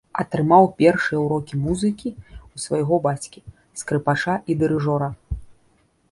[0.21, 2.07] Атрымаў першыя ўрокі музыкі
[2.53, 3.39] ў свайго бацькі,
[3.81, 5.11] скрыпача і дырыжора.